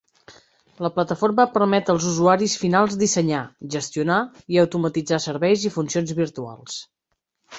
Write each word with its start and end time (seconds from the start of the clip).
La 0.85 0.89
plataforma 0.93 1.43
permet 1.57 1.91
als 1.93 2.07
usuaris 2.11 2.55
finals 2.61 2.95
dissenyar, 3.03 3.43
gestionar 3.77 4.17
i 4.55 4.61
automatitzar 4.63 5.23
serveis 5.29 5.67
i 5.71 5.73
funcions 5.79 6.15
virtuals. 6.23 6.83